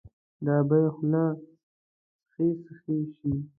[0.43, 1.25] د ابۍ خوله
[2.23, 3.31] سخي، سخي شي